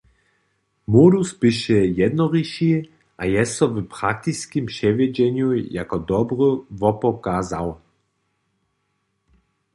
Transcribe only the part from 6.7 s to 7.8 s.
wopokazał.